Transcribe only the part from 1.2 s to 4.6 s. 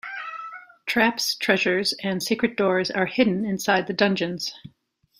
treasures and secret doors are hidden inside the dungeons.